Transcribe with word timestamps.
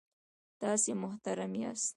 تاسې 0.61 0.91
محترم 1.01 1.51
یاست. 1.61 1.89